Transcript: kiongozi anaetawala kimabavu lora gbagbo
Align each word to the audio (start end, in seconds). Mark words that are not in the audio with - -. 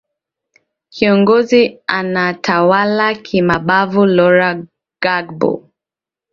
kiongozi 0.93 1.61
anaetawala 1.97 3.07
kimabavu 3.23 4.03
lora 4.17 4.49
gbagbo 5.01 5.51